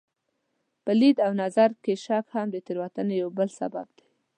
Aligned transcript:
په 0.83 0.91
لید 0.99 1.17
او 1.25 1.31
نظر 1.43 1.69
کې 1.83 1.93
شک 2.05 2.25
هم 2.35 2.47
د 2.51 2.57
تېروتنې 2.65 3.15
یو 3.21 3.29
بل 3.37 3.49
سبب 3.59 3.87
دی. 3.97 4.07